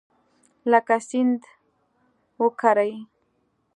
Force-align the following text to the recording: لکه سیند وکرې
لکه 0.71 0.95
سیند 1.07 1.41
وکرې 2.41 2.91